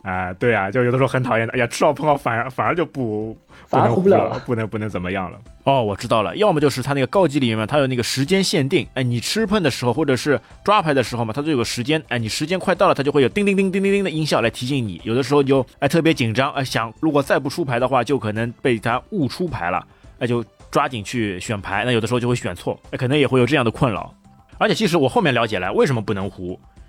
[0.04, 5.38] 啊，对啊，就有的时候很讨厌的，哎呀，吃到碰到反而反而就不反而胡不了，不能不能怎么样了。
[5.64, 15.00] 哦，我知道了，要么就是他那个高级里面，它有那个时间限定，哎，你吃碰的时候或者是抓牌的时候嘛，它就有个时间，哎，你时间快到了，它就会有叮叮叮叮叮叮的音效来提醒你。
[15.04, 19.86] 有的时候你就哎特别紧张，哎想如果再不出牌的话，就可能被他误出牌了，
[20.18, 20.44] 哎就
[20.76, 24.14] 抓紧去选牌，那有的时候就会选错，那可能也会有这样的困扰。
[24.58, 26.48] 而且其实我后面了解了，为什么不能胡？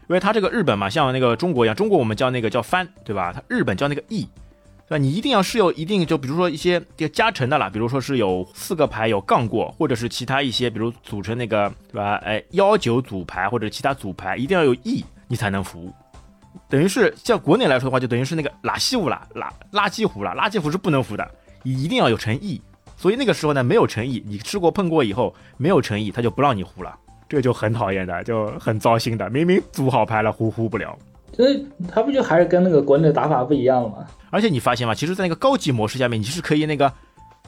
[0.09, 3.33] 因为它这个日本嘛，像那个中国一样，中国我们叫那个叫翻，对吧？
[3.33, 4.29] 它日本叫那个义，
[4.89, 4.99] 对吧？
[4.99, 12.17] 你一定要是有一定，就比如说一些加成的啦，比如说是有四个牌有杠过，或者是其他一些，比如组成那个，对吧？
[12.25, 15.95] 哎，幺九组牌或者其他组牌，一定要有义，你才能服。
[16.69, 21.31] 等于是像国内来说的话，就等于是那个拉西服啦，拉垃圾服啦，垃圾服是不能服的，
[21.63, 22.61] 你一定要有诚意。
[22.97, 26.95] 所以那个时候呢，没有诚意，你吃过碰过以后没有诚意，他就不让你胡了。
[27.29, 29.29] 这就很讨厌的，就很糟心的。
[29.31, 30.97] 明明组好牌了，胡胡不了。
[31.33, 34.07] 所以他不就还是跟那个国内的打法不一样了吗？
[34.31, 34.95] 而且你发现吗？
[34.95, 36.91] 其实，在那个高级模式下面，你是可以那个，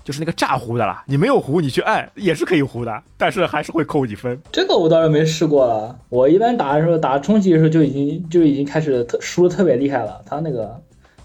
[0.05, 1.05] 就是那个炸胡的啦。
[1.07, 4.39] 你没有胡，你去按也是可以胡的，但是还是会扣你分。
[4.51, 5.97] 这个我倒是没试过了。
[6.09, 10.21] 我一般打的时候，打中级的时候就已经就已经开始特输的特别厉害了。
[10.27, 10.79] 他那个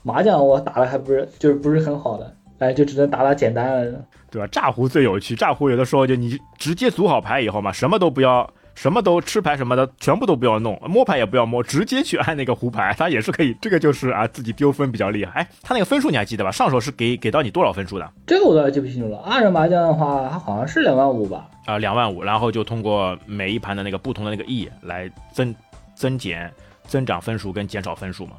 [0.03, 2.33] 麻将我打的还不是就是不是很好的。
[2.59, 4.47] 哎，就只能打打简单的，对吧？
[4.47, 13.53] 炸胡最有趣，炸胡有的时候就你直接组好牌以后嘛，什么都不要，什么都吃牌什么的，全部都不要弄，摸牌也不要摸，直接去按那个胡牌，它也是可以。
[13.61, 15.41] 这个就是啊，自己丢分比较厉害。
[15.41, 16.51] 哎，他那个分数你还记得吧？
[16.51, 18.09] 上手是给给到你多少分数的？
[18.25, 19.17] 这个我倒记不清楚了。
[19.19, 21.49] 二人麻将的话，它好像是两万五吧？
[21.65, 25.53] 啊，两万五，然后就通过每一盘的那个不同的那个 E 来增
[25.95, 26.51] 增减、
[26.85, 28.33] 增长分数跟减少分数嘛。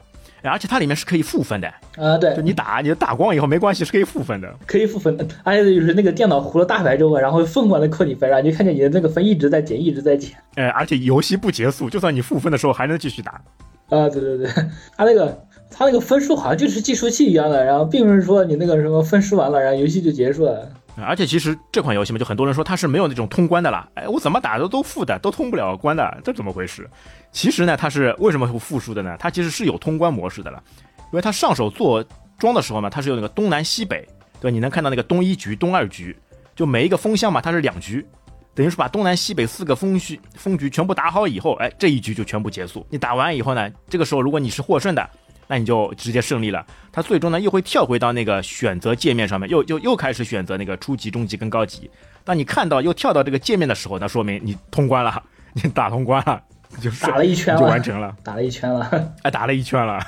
[0.51, 5.27] 而且它里面是可以负分的啊，对，就你打你打光以后没关系，是可以负分的，可以负分的。
[5.43, 10.31] 而且就是那个电脑糊了大牌之后，然后疯狂的扣你分，然后你就看见你的那个分一直在减，一直在减。
[10.57, 13.41] 哎，而且游戏不结束，就算你负分的时候还能继续打。
[13.91, 14.47] 啊，对对对，
[14.97, 20.69] 它 那个它那个分数好像就是计数器一样的，然后并不是说你那个什么分数完了，然后游戏就结束了。
[20.97, 23.89] 而且其实这款游戏嘛，就很多人说它是没有那种通关的啦。
[23.95, 26.89] 哎，我怎么打都都负的，都通不了关的，这怎么回事？
[27.33, 29.17] 其实呢，它是为什么会负数的呢？
[29.19, 30.63] 它其实是有通关模式的了。
[31.13, 32.05] 因为他上手做
[32.39, 34.05] 庄的时候嘛，他是有那个东南西北，
[34.41, 36.17] 对你能看到那个东一局、东二局，
[36.57, 38.05] 就每一个风箱嘛，它是两局，
[38.53, 42.85] 等于是把东南西北四个风序风局全部打好以后，哎，这一局就全部结束。
[42.91, 45.09] 你打完以后呢，这个时候如果你是获胜的，
[45.47, 46.65] 那你就直接胜利了。
[46.93, 51.91] 它最终呢又会跳回到那个选择界面上面，又又又开始选择那个初级、中级跟高级。
[52.25, 56.41] 当你看到又跳到这个界面的时候，那说明你通关了， 你打通关了，
[56.81, 60.01] 就是打了一圈就完成了，打了一圈了，哎，打了一圈了。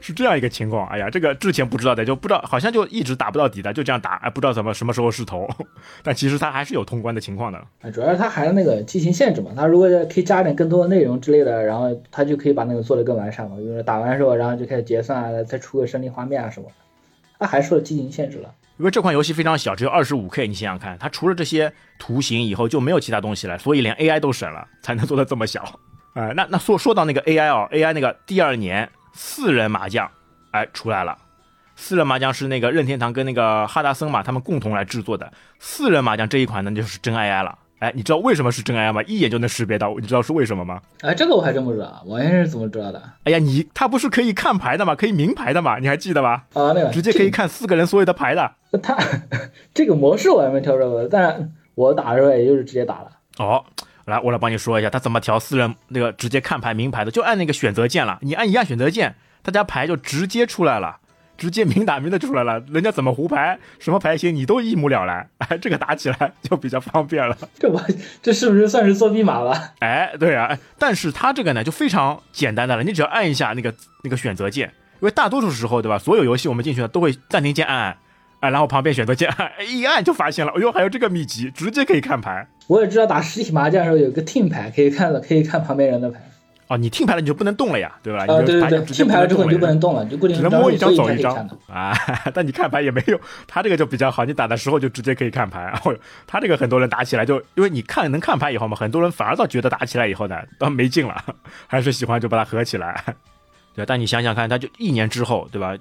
[0.00, 5.48] 是这样一个情况，哎呀，这个之前不知道的，就不知道，好像就一直打不到底的，就这样打，哎，不知道怎么什么时候是头，
[6.02, 7.58] 但其实它还是有通关的情况的。
[7.82, 16.68] 啊，主要是它还有那个剧情限制嘛，它如果可以加点更多的内容之类的，然后它就可以把那个做得更完善嘛，就是打完之后，然后就开始结算啊，再出个胜利画面啊什么，
[17.38, 18.54] 它还受了剧情限制了。
[18.78, 25.60] 因为这款游戏非常小，只有二十五 K，你想想看，它除了这些图形以后就没有其他东西了，所以连 AI 都省了，才能做的这么小。
[26.14, 28.88] 啊， 那那说说到那个 AI 哦，AI 那个第二年
[29.22, 30.10] 四人麻将。
[30.52, 31.14] 哎，出来了！
[31.76, 35.30] 四人麻将是那个任天堂跟那个哈达森嘛，他们共同来制作的。
[35.58, 37.58] 四人麻将这一款呢，就是真 AI 了。
[37.80, 39.02] 哎，你知道为什么是真 AI 吗？
[39.02, 40.80] 一眼就能识别到，你知道是为什么吗？
[41.02, 43.02] 哎，这个我还真不知道，王先生怎么知道的？
[43.24, 44.94] 哎呀，你他不是可以看牌的吗？
[44.96, 45.78] 可以明牌的吗？
[45.78, 46.46] 你还记得吧？
[46.54, 48.50] 啊，那个直接可以看四个人所有的牌的。
[48.82, 48.96] 他
[49.74, 53.10] 这个模式我还没调过，但我打的时候也就是直接打了。
[53.38, 53.64] 哦，
[54.06, 59.14] 来，我来帮你说一下，他怎么调私人那个直接看牌明牌的，就按那个选择键了，你按一按选择键。
[59.42, 60.98] 大家牌就直接出来了，
[61.38, 67.34] 直接明打明的出来了，人家怎么胡牌，什么牌型你都一目了然，哎，这个打起来就比较方便了。
[67.58, 67.80] 这我
[68.22, 69.72] 这是不是算是作弊码了？
[69.78, 77.96] 哎，对啊，但是它这个呢就非常简单的了，你只要按一下那个那个选择键，因为大多数时候对吧，所有游戏我们进去呢都会暂停键按按，
[78.40, 82.46] 哎，然后旁边选择键按一按就发现了，哎呦，还有这个秘籍，直接可以看牌。
[82.70, 86.20] 我也知道打实体麻将的时候有个 team 牌可以看了，可以看旁边人的牌。
[86.68, 88.20] 哦，你听牌了你就不能动了呀，对吧？
[88.20, 91.34] 啊，对对对，听牌了之后你就不能动了，就固定只能摸一张走一张
[91.66, 91.92] 啊。
[92.32, 95.74] 但你看牌也没用，他这个就比较好，你打的时候就直接可以看牌。
[96.28, 101.24] 他这个很多人打起来就因为你看能看牌以后嘛，很多人反而倒觉得打起来以后呢，倒没劲了，
[101.66, 103.02] 还是喜欢就把它合起来。
[103.74, 105.76] 对，但你想想看，他就一年之后，对吧？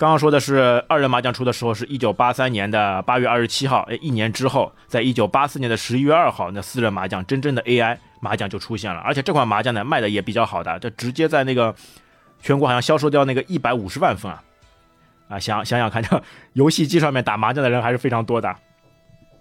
[0.00, 7.98] 刚刚说的是二人麻将出的时候是一九八三年的八月二十七号，哎，一年之后，在一九八四年的十一月二号，那四人麻将真正的 AI。
[8.18, 11.74] 麻将就出现了，而且这款麻将呢卖的也比较好的，就直接在那个
[12.40, 14.42] 全国好像销售掉那个一百五十万份啊！
[15.28, 16.22] 啊，想想想看，这
[16.54, 18.56] 游戏机上面打麻将的人还是非常多的。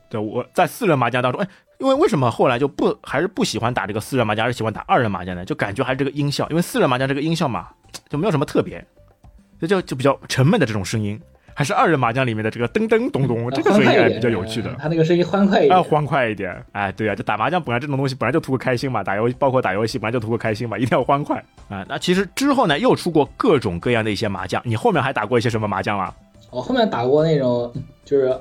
[0.09, 1.47] 对，我在四人麻将当中，哎，
[1.79, 5.45] 因为为什么后来就不还是不喜欢打这个四人麻将，而喜欢打二人麻将呢？
[5.45, 7.69] 就感觉还是这个音效，因为四人麻将这个音效嘛，
[8.09, 8.85] 就没有什么特别，
[9.59, 11.19] 就就就比较沉闷的这种声音。
[11.55, 14.73] 还是二人麻将里面的这个噔噔咚咚，这个声音还比较有趣的。
[14.79, 16.55] 他那个声音欢快一点，啊，欢快一点。
[16.71, 21.85] 哎，对啊，就打麻将本来这种东西本来就图个开心嘛，打游包括打游戏本来就图个开心嘛，一定要欢快啊。
[21.89, 24.61] 那其实之后呢，又出过各种各样的一些麻将。
[24.63, 26.13] 你后面还打过一些什么麻将吗？
[26.49, 27.73] 我后面打过那种，
[28.05, 28.33] 就是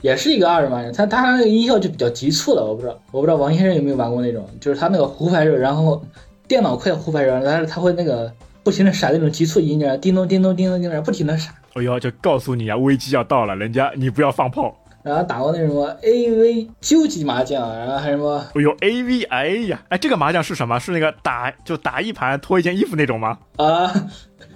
[0.00, 2.64] 也是一个二人麻将，他他那个音效就比较急促了。
[2.64, 6.02] 我不知道，我不知道王先生有没有玩过那种，就是他那个胡牌热，然后
[6.48, 11.52] 电脑快胡牌热，但是他会那个不停的闪那种急促音键，叮咚叮咚叮咚叮咚，不停的闪。
[11.74, 14.76] 哎呦，就告诉你啊，危机要到了，人家你不要放炮。
[15.02, 18.46] 然后打过那什么 A V 究极麻将，然后还什么？
[18.54, 20.78] 哎呦 A V，哎呀，哎，这个麻将是什么？
[20.78, 23.38] 是那个打就打一盘脱一件衣服那种吗？
[23.56, 23.92] 啊。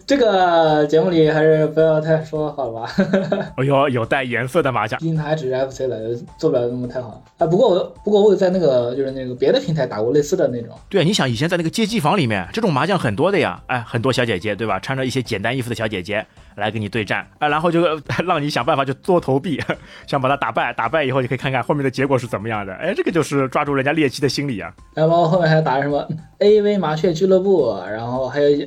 [0.07, 2.93] 这个节目里还是不要太说好了吧。
[3.59, 7.21] 哎呦，有带颜色的麻将，毕竟它还只是 FC 的，做不了那么太好。
[7.39, 10.71] 啊，不过我不过我有在那个就是那个别的平台打过类似的那种。
[10.89, 13.61] 对啊，你想以前在那个街机房里面，这种麻将很多的呀。
[13.67, 14.79] 哎，很多小姐姐对吧？
[14.79, 17.85] 穿着一些简单衣服的小姐姐来跟你对战，啊，然后就
[18.25, 19.61] 让你想办法就多投币，
[20.07, 20.73] 想把它打败。
[20.73, 22.73] 打败以后你可以看看后面的结果是怎么样的。
[22.75, 24.73] 哎，这个就是抓住人家猎奇的心理啊。
[24.95, 26.07] 然后后面还打什么
[26.39, 28.67] AV 麻雀俱乐部，然后还有。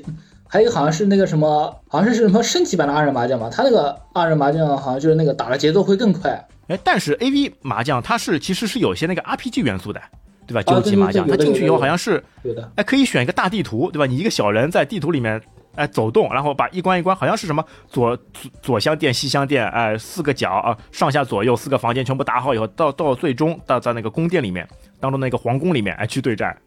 [0.52, 3.48] 还有个好像是那个什么，好像是是什么升级版的二人麻将嘛？
[3.52, 6.44] 他那个二人麻将好像就是那个打的节奏会更快。
[6.70, 10.02] 哎，但是 A V 麻将它是其实是有些那个 R P G 元素的，
[10.48, 10.64] 对吧？
[10.64, 14.08] 究极麻将它进去以后好像是有的，哎，可以选一个大地图，对吧？
[14.08, 15.40] 你一个小人在地图里面
[15.76, 24.68] 哎走动，然后把一关一关，好像是什么左左左相殿、西相殿，哎，四个角啊，上下左右四个房间全部打好以后，到到最终到在那个宫殿里面
[25.00, 26.58] 当中那个皇宫里面哎去对战。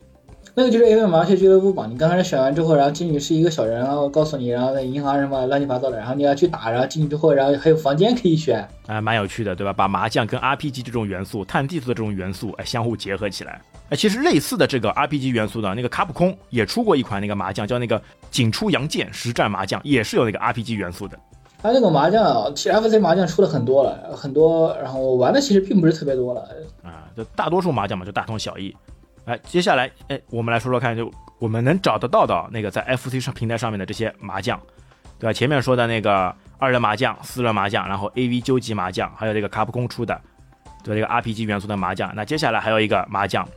[0.55, 9.73] 那个就是 A V 麻雀俱乐部嘛，你刚开始选完之后，然后进去是一个小人，然后告诉你，然后在银行什么乱七八糟的，然后你要去打，然后进去之后，然后还有房间可以选，哎，蛮有趣的，对吧？
[9.73, 13.63] 把麻将跟 R P G 这种元素、探地图的这种元素，哎，相互结合起来。
[13.89, 21.19] 哎，其实类似的这个 R P G 元素的那个卡普空也出过一款那个麻将，叫那个景出阳剑实战麻将，也是有那个 R P G 元素的。
[21.63, 26.47] 它那个麻将啊，其实 F C 麻将出了很多了，很多，然后我玩的其实并不是特别多了。
[26.83, 28.77] 啊，就大多数麻将嘛，就大同小异。
[29.25, 34.61] 哎，接下来，哎，我们来说说看，就我们能找得到的那个在 FC 上平台上面的这些麻将，
[35.19, 35.33] 对吧？
[35.33, 40.21] 前面说的那个二人麻将、四人麻将，然后 AV 究极麻将，还有这个卡普空出的，
[40.83, 42.13] 对这个 RPG 元素的麻将。
[42.17, 43.49] 那接下来还有一个麻将，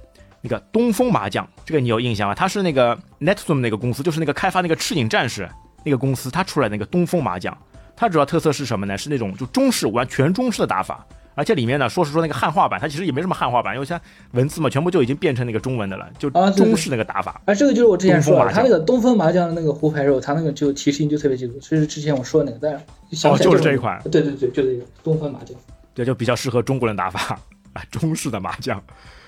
[0.42, 2.36] 那个东风麻将，这个你有印象吗？
[2.36, 5.50] 它是那个 NetZone 那个公司，就是那个开发那个赤影战士
[5.84, 7.58] 那个公司它出来那个东风麻将，
[7.96, 8.96] 它主要特色是什么呢？
[8.96, 11.04] 是那种就中式完全中式的打法。
[11.36, 14.00] 而且里面呢，说是说那个汉化版，它其实也没什么汉化版，因为它
[14.32, 17.40] 文字嘛，全部就已经变成那个中文的了，就中式那个打法。
[17.46, 22.60] 啊，这个就是我之前说的，它那个东风麻将的那个胡牌肉，它那个就提示音就特别清楚，就是之前我说的那个。
[22.62, 22.72] 但
[23.12, 24.02] 是哦，就是这一款。
[24.04, 25.56] 对对对，就这个东风麻将。
[25.94, 27.40] 对，就比较适合中国人打法
[27.74, 28.82] 啊，中式的麻将。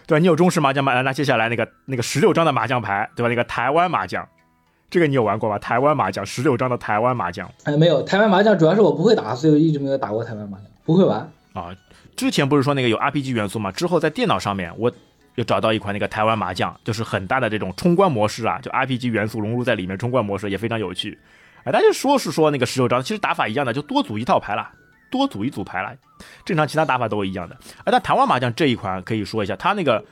[0.05, 1.01] 对，你有中式麻将吗？
[1.01, 3.27] 那接下来那个那个十六张的麻将牌，对吧？
[3.27, 4.25] 那个台湾麻将，
[4.89, 5.59] 这个你有玩过吧？
[5.59, 7.49] 台湾麻将，十六张的台湾麻将。
[7.63, 11.75] 哎，没有，台湾麻将主要是我不会打，所以一直没有打过台湾麻将，不会玩啊。
[12.17, 13.71] 之前不是说那个有 RPG 元素嘛？
[13.71, 14.91] 之后在电脑上面，我
[15.35, 21.17] 又找到一款那个台湾麻将，就是很大的这种冲关模式啊，就 RPG 元素融入在里面，冲关模式也非常有趣。
[21.63, 24.67] 哎，大家说是说那个十六张，其实打法一样的，就多组一套牌了，
[25.11, 25.95] 多组一组牌了，
[26.43, 27.55] 正常其他打法都一样的。
[27.83, 30.03] 哎，但台湾麻将这一款可以说一下，它那个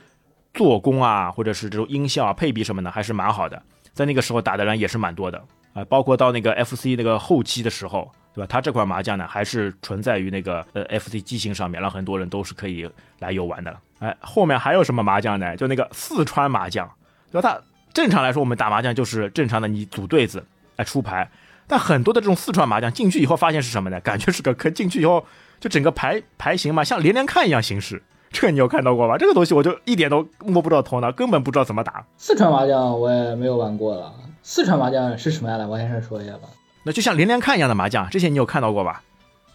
[0.54, 3.60] 做工啊，或者是这种音效啊、配比什么的，还是蛮好的，
[3.92, 5.42] 在那个时候打的人也是蛮多的
[5.72, 8.08] 啊，包括到那个 FC 那个后期的时候。
[8.36, 8.46] 对吧？
[8.48, 13.74] 它这款麻将呢，还是存在于那个呃 FC 机型上面，让很多人都是可以来游玩的。
[13.98, 15.56] 哎，后面还有什么麻将呢？
[15.56, 16.88] 就那个四川麻将，
[17.32, 17.50] 对吧？
[17.50, 17.60] 它
[17.94, 20.44] 正常来说，我们打麻将就是正常的，你组对子
[20.76, 21.28] 来出牌。
[21.66, 23.98] 但很多的这种四川麻将进去以后，发现是什么呢？
[24.00, 24.72] 感觉是个坑。
[24.74, 25.24] 进去以后，
[25.58, 28.02] 就整个牌牌型嘛，像连连看一样形式。
[28.30, 29.16] 这个你有看到过吧？
[29.16, 32.04] 这个东西我就一点都摸不着头脑，根本不知道怎么打。
[32.18, 34.12] 四川麻将我也没有玩过了。
[34.42, 35.66] 四川麻将是什么样的？
[35.66, 36.48] 王先生说一下吧。
[36.86, 39.02] 那就像连连看一样的麻将，这些你有看到过吧？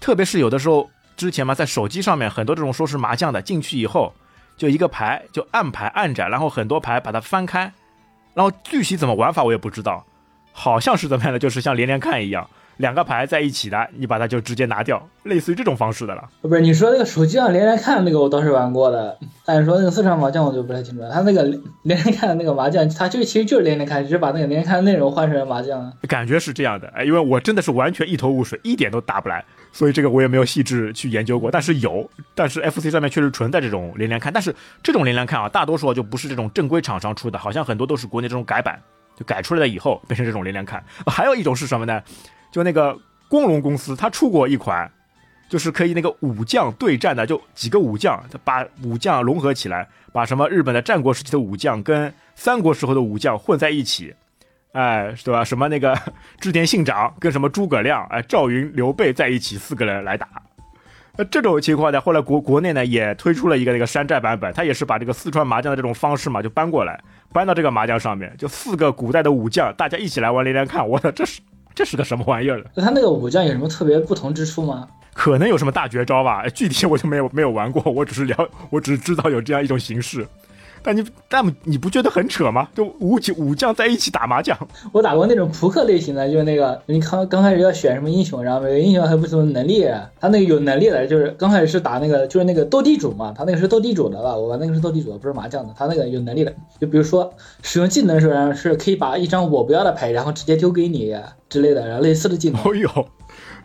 [0.02, 4.13] 特别是有的时候之前嘛，在手机上面很多这种说是麻将的，进去以后
[4.58, 7.72] 就一个牌就按牌按着，然后很多牌把它翻开，
[8.34, 10.06] 然后具体怎么玩法我也不知道，
[10.52, 12.50] 好像是怎么样的，就是像连连看一样。
[12.82, 16.28] 两个牌在一起的，你把它就直接拿掉，类似于这种方式的了。
[16.41, 19.17] 不是你说那个手机上连连看那个，我倒是玩过的。
[19.46, 21.12] 但是说那个四川麻将，我就不太清楚了。
[21.12, 21.44] 他那个
[21.84, 25.91] 连连看的那个麻将，他就其实就是连连看，只是把那个连连看的内容换成了麻将。
[26.08, 31.52] 感觉是这样的，哎，因为我真的是完全一头雾水，一点都打不来，所以这个我也没有细致去研究过。
[31.52, 38.80] 但是有，但是 FC 上面确实存在这种连连看，但是这种连连看啊，大多数就不是这种正规厂商出的，好像很多都是国内这种改版，
[39.17, 40.82] 就改出来了以后变成这种连连看。
[41.08, 42.02] 还有一种是什么呢？
[42.52, 43.00] 就那个。
[43.32, 44.92] 光荣公司他出过一款，
[45.48, 54.14] 就是可以那个武将对战的，就几个武将，把武将融合起来，把什么日本的战国时期的武将跟三国时候的武将混在一起，
[54.74, 55.46] 哎，对吧？
[55.46, 55.98] 什么那个
[56.42, 60.28] 织田信长跟什么诸葛亮、哎赵云、刘备在一起，四个人来打。
[61.16, 71.40] 那这种情况呢，后来国国内呢也推出了一个那个山寨版本，他也是把这个四川麻将的这种方式嘛，就搬过来，搬到这个麻将上面，就四个古代的武将，大家一起来玩连连看，我的这是。
[71.73, 72.63] 这是个什么玩意儿？
[72.75, 74.88] 那他那个武将有什么特别不同之处吗？
[75.13, 80.25] 可能有什么大绝招吧，具体我就没有没有玩过，我只是了，我只知道有这样一种形式。
[80.84, 82.67] 但你但你不觉得很扯吗？
[82.74, 84.58] 就武武将在一起打麻将。
[84.91, 89.86] 我打过那种扑克类型的，就是那个你刚刚开始要选什么英雄，然后每个英雄还有不同的能力。
[90.20, 94.36] 他那个有能力的，就是刚开始是打那个就是那个斗地主嘛，他那个是斗地主的吧？
[94.36, 95.74] 我玩那个是斗地主的，不是麻将的。
[95.78, 101.15] 他那个有能力的，就比如说使用技能的时候是可以把一张我不要的牌，然后直接丢给你
[101.50, 102.62] 之类的，然后类似的技能。
[102.63, 102.89] 哦呦，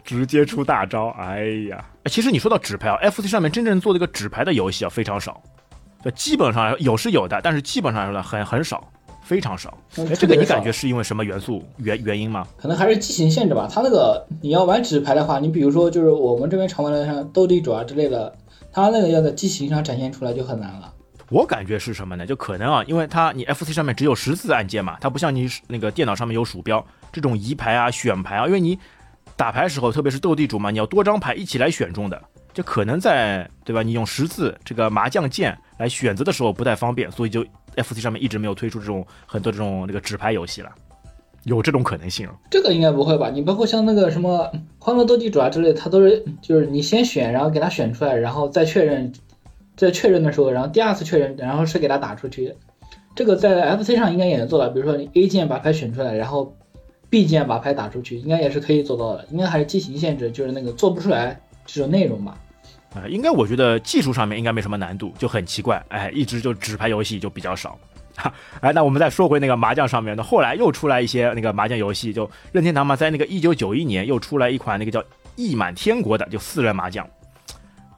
[0.04, 1.08] 直接出大招！
[1.18, 5.42] 哎呀，其实你说到纸牌啊，FC 上面真正做这个纸牌的游戏啊非常少。
[6.12, 8.82] 基本上有是有的，但是基本上来说很很少，
[9.22, 9.76] 非常少。
[9.96, 12.46] 哎，这个你感觉是因为什么元素原原因吗？
[12.56, 13.68] 可能还是机型限制吧。
[13.70, 18.32] 它那个你要玩纸牌的话，你比如说就是我们这边常玩的像斗地主啊之类的，
[18.72, 20.92] 它那个要在机型上展现出来就很难了。
[21.28, 22.24] 我感觉是什么呢？
[22.24, 28.78] 就可能啊，因为它你 FC 上面只有十字按键嘛，它不像你那个电脑上面有鼠标，这种移牌啊、选牌啊，因为你
[29.34, 32.22] 打牌时候，特别是斗地主嘛，你要多张牌一起来选中的。
[32.56, 33.82] 就可能在对吧？
[33.82, 37.44] 你用十字这个麻将键来选择的时候不太方便，所以就
[37.76, 40.70] FC 上面一直没有推出这种很多这种那个纸牌游戏了，
[41.44, 42.26] 有这种可能性？
[42.50, 43.28] 这个应该不会吧？
[43.28, 49.12] 你包括像那个什么欢乐斗地主啊之类，它都是就是你先选，然后给它选出来，然后再确认，
[49.76, 52.54] 在确认的时候，然后第二次确认，然后是给它打出去。
[53.14, 56.56] 这个在 FC 上应该也能做到，比如说你 A 键把牌选出来，然后
[57.10, 59.26] B 键把牌打出去，应该也是可以做到的。
[59.30, 62.38] 应该还是机型限制，就是那个做不出来这种内容吧。
[62.94, 67.78] 啊，应该我觉得技术上面应该没什么难度，就很奇怪，哎，一直就纸牌游戏就比较少，
[68.16, 75.00] 哈， 哎，那我们再说回那个麻将上面，那后来又出来一些那个麻将游戏，就任天堂嘛，在那个一九九一年又出来一款那个叫
[75.34, 77.06] 《亿满天国》的，就四人麻将，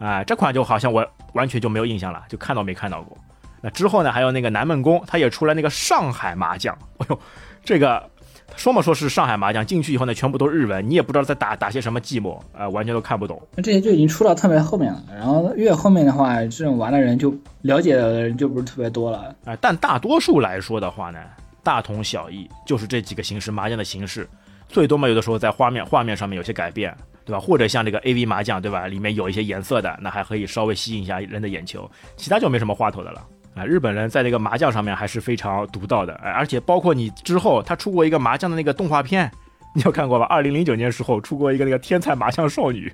[0.01, 3.17] 啊，这款就好像我完全就没有印象了，就看到没看到过。
[3.61, 7.21] 那之后呢，还有那个南梦宫，它也出来那个上海麻将， 哎呦，
[7.63, 8.11] 这个。
[8.59, 13.41] 说嘛说是上海麻将进去以后呢，全部都是日文，你也不知道在打打些什么寂寞，啊，完全都看不懂。
[13.55, 17.33] 那这些就已经出到特别后面了，然后越后面的话，这种玩的人就
[17.63, 19.33] 了解的人就不是特别多了。
[19.45, 21.21] 啊，但大多数来说的话呢，
[21.63, 24.29] 大同小异，就是这几个形式麻将的形式。
[24.69, 26.93] 最多嘛有的时候在画面画面上面有些改变，
[27.25, 27.39] 对吧？
[27.39, 28.89] 或者像这个 A V 麻将，对吧？
[28.89, 33.25] 里面有一些颜色的，那还可以稍微吸引一下人的眼球，其他就没什么话头的了。
[33.59, 39.29] 啊，日本人在这个麻将上面还是非常独到的，而且包括你之后他出过一个麻将的那个动画片，
[39.75, 40.25] 你有看过吧？
[40.27, 42.93] 二零零九年时候出过一个那个天才麻将少女，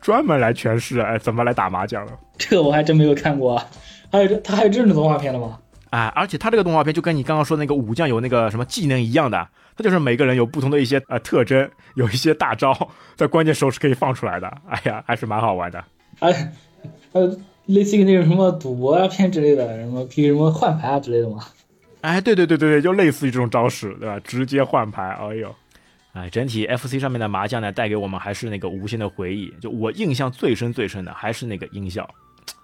[0.00, 2.12] 专门来诠释哎怎么来打麻将了。
[2.38, 3.62] 这个我还真没有看过，
[4.10, 5.58] 还有这他还有这种动画片的吗？
[5.90, 9.46] 啊，而且他这个动画片就跟你刚刚说那个武将有那个什么技能一样的，
[9.76, 12.72] 他就是每个人有不同的一些呃特征，有一些大招，
[13.16, 14.46] 在关键时候是可以放出来的。
[14.68, 15.84] 哎呀，还是蛮好玩的。
[16.20, 16.52] 哎，
[17.12, 17.36] 呃。
[17.74, 21.44] 类似于那种什么赌博啊片之类的，什么可以什么换牌啊之类的吗？
[22.02, 24.18] 哎，对对对对对，就类似于这种招式，对吧？
[24.20, 25.54] 直接换牌，哎呦，
[26.12, 29.52] 哎，整体 FC 上面的麻将呢，带给我们还是那个无限的回忆。
[29.60, 32.08] 就我印象最深最深的还是那个音效，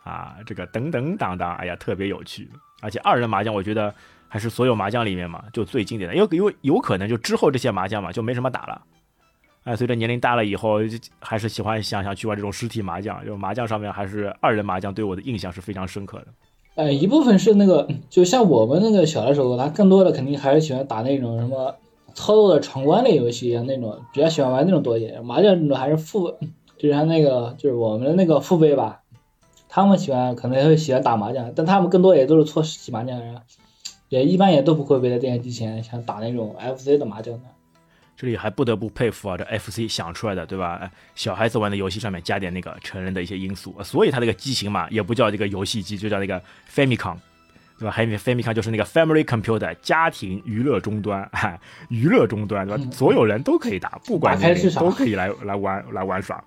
[0.04, 2.48] 啊，这个噔噔当当，哎呀，特别有趣。
[2.80, 3.94] 而且二人麻将，我觉得
[4.28, 8.82] 还是所有麻将里面嘛，就最经典的，因为因为有可能就之后这些麻将嘛，就没什么打了。
[9.66, 10.78] 哎，随着年龄大了以后，
[11.18, 13.26] 还是喜欢想想去玩这种实体麻将。
[13.26, 16.26] 就麻将上面，还是二人麻将对我的印象是非常深刻的。
[16.76, 21.74] 哎，一部分是那个，就像我们那个小的时候，他更多的肯定还是喜欢打那种什么
[22.14, 25.24] 操作的闯关类游戏啊，那种比较喜欢玩那种多一点。
[25.24, 26.36] 麻将那种还是父，
[26.78, 29.00] 就是他那个，就是我们的那个父辈吧，
[29.68, 33.20] 他们喜欢可能会喜欢打麻将，但他们更多也都是搓实体麻将，
[34.10, 37.40] 也一般也都不会围在电视机前想打那种 FC 的麻将的。
[38.16, 40.90] 这里还不得不佩服啊，这 FC 想出来的，对吧？
[41.14, 46.40] 小孩子玩的游戏上面加点那个成人的一些因素，所以它这个机型嘛，也不叫这个游戏机，就叫那个
[46.74, 47.16] Famicom，
[47.78, 51.30] 对吧还有？Famicom 就是那个 Family Computer 家庭娱乐终端，
[51.90, 52.82] 娱乐终端，对吧？
[52.90, 56.42] 所有人都可以打，不管年龄都可以来来玩来玩耍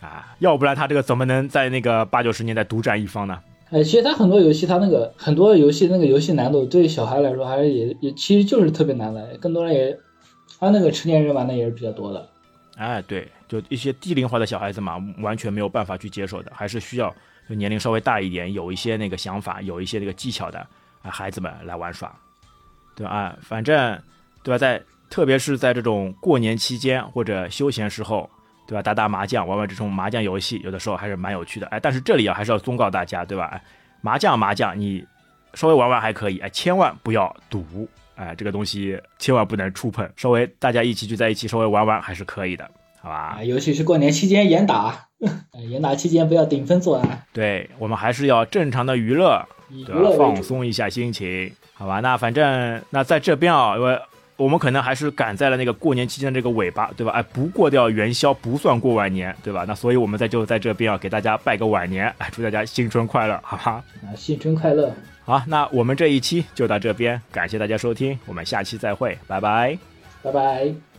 [0.00, 0.34] 啊！
[0.40, 3.38] 要不然他这个怎么能在那个八九十年代独占一方呢？
[3.70, 9.96] 哎，其实它很多游戏，它那个很多游戏那个游戏难度对小孩来说还是也也其实就是特别难的，更多人也。
[10.62, 12.28] 他那个成年人玩的也是比较多的，
[12.76, 17.12] 哎，对，就一些低龄化的小孩子嘛，完全没有办法去接受的，还是需要
[17.48, 20.60] 就年龄稍微大一点，有一些那个想法，有一些那个技巧的
[21.02, 22.14] 啊孩子们来玩耍，
[22.94, 23.34] 对吧？
[23.40, 24.00] 反正
[24.44, 28.30] 对吧，在特别是在这种过年期间或者休闲时候，
[28.68, 28.80] 对吧？
[28.80, 33.46] 打打麻将，玩玩这种麻将游戏，有的时候还是蛮有趣的，哎，但是这里啊还是要忠告大家，对吧？
[33.46, 33.60] 哎，
[34.00, 35.04] 麻将麻将，你
[35.54, 37.88] 稍微玩玩还可以，哎，千万不要赌。
[38.14, 42.68] 哎，这个东西千万不能触碰，稍微大家一起聚在一起，稍微玩玩还是可以的，
[43.00, 43.38] 好吧？
[43.42, 45.06] 尤其是过年期间严打，
[45.68, 47.24] 严打期间不要顶风作案。
[47.32, 49.42] 对我们还是要正常的娱乐，
[49.86, 50.10] 对吧？
[50.16, 52.00] 放松一下心情，好吧？
[52.00, 53.98] 那反正那在这边啊，因为
[54.36, 57.12] 我们可能还是赶在了那个过年期间的这个尾巴，对吧？
[57.12, 59.64] 哎，不过掉元宵不算过晚年，对吧？
[59.66, 63.84] 那所以我们在就在这边啊，给大家拜个晚年，哎，祝大家新春快乐，好吧？
[64.02, 64.92] 啊，新春快乐。
[65.24, 69.78] 好，那我们这一期就到这边，感谢大家收听，我们下期再会，拜拜，
[70.22, 70.91] 拜拜。